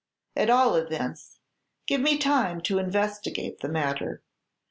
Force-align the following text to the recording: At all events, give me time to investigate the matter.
At 0.35 0.49
all 0.49 0.73
events, 0.77 1.37
give 1.85 2.01
me 2.01 2.17
time 2.17 2.61
to 2.61 2.79
investigate 2.79 3.59
the 3.59 3.69
matter. 3.69 4.23